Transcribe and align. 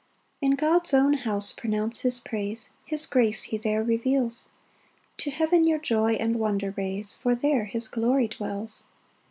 1 0.39 0.53
In 0.53 0.57
God's 0.57 0.95
own 0.95 1.13
house 1.13 1.53
pronounce 1.53 1.99
his 1.99 2.19
praise, 2.19 2.71
His 2.85 3.05
grace 3.05 3.43
he 3.43 3.57
there 3.59 3.83
reveals; 3.83 4.49
To 5.17 5.29
heaven 5.29 5.63
your 5.63 5.77
joy 5.77 6.13
and 6.13 6.37
wonder 6.37 6.73
raise, 6.75 7.15
For 7.15 7.35
there 7.35 7.65
his 7.65 7.87
glory 7.87 8.27
dwells. 8.27 8.85